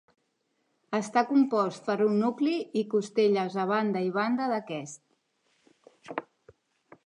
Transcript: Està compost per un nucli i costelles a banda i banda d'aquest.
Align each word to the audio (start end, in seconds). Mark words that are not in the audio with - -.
Està 0.99 1.21
compost 1.31 1.83
per 1.89 1.97
un 2.07 2.15
nucli 2.23 2.55
i 2.83 2.83
costelles 2.95 3.59
a 3.65 3.69
banda 3.75 4.05
i 4.09 4.13
banda 4.19 4.51
d'aquest. 4.53 6.21